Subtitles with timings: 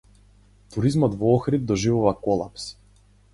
[0.75, 2.67] Туризмот во Охрид доживува колапс.